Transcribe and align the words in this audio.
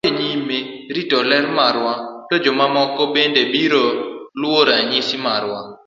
Ka 0.03 0.07
wadhi 0.09 0.19
nyime 0.27 0.57
rito 0.95 1.17
ler 1.29 1.45
marwa, 1.57 1.93
to 2.29 2.35
jomamoko 2.43 3.01
bende 3.13 3.41
biro 3.51 3.83
luwo 4.39 4.59
ranyisi 4.69 5.17
marwa. 5.25 5.59